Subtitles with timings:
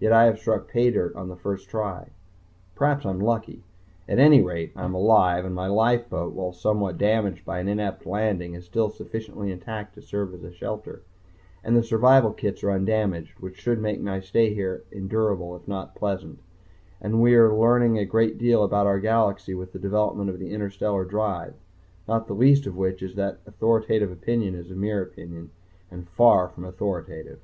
[0.00, 2.08] Yet I have struck paydirt on the first try.
[2.74, 3.64] Perhaps I am lucky.
[4.08, 8.06] At any rate I am alive, and my lifeboat, while somewhat damaged by an inept
[8.06, 11.02] landing, is still sufficiently intact to serve as a shelter,
[11.62, 15.94] and the survival kits are undamaged, which should make my stay here endurable if not
[15.94, 16.38] pleasant...
[16.98, 20.48] and we are learning a great deal about our galaxy with the development of the
[20.54, 21.52] interstellar drive
[22.08, 25.50] not the least of which is that authoritative opinion is mere opinion
[25.90, 27.40] and far from authoritative.